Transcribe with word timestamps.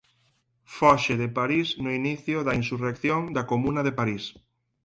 Foxe 0.77 1.13
de 1.21 1.27
París 1.37 1.67
no 1.83 1.91
inicio 2.01 2.37
da 2.47 2.57
insurrección 2.61 3.21
da 3.35 3.47
Comuna 3.51 3.81
de 3.87 3.93
París. 3.99 4.23